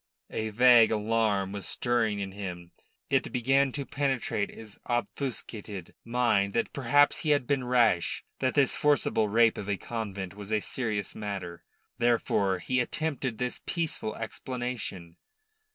A 0.31 0.49
vague 0.49 0.89
alarm 0.91 1.51
was 1.51 1.67
stirring 1.67 2.19
in 2.19 2.31
him. 2.31 2.71
It 3.11 3.31
began 3.31 3.71
to 3.73 3.85
penetrate 3.85 4.49
his 4.49 4.79
obfuscated 4.87 5.93
mind 6.03 6.55
that 6.55 6.73
perhaps 6.73 7.19
he 7.19 7.29
had 7.29 7.45
been 7.45 7.65
rash, 7.65 8.23
that 8.39 8.55
this 8.55 8.75
forcible 8.75 9.29
rape 9.29 9.59
of 9.59 9.69
a 9.69 9.77
convent 9.77 10.33
was 10.33 10.51
a 10.51 10.59
serious 10.59 11.13
matter. 11.13 11.63
Therefore 11.99 12.57
he 12.57 12.79
attempted 12.79 13.37
this 13.37 13.61
peaceful 13.67 14.15
explanation. 14.15 15.17